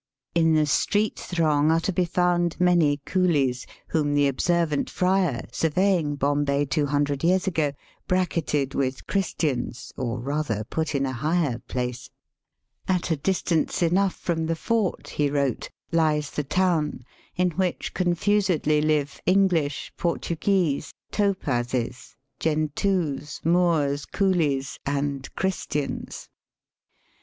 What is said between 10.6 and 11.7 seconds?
put in a higher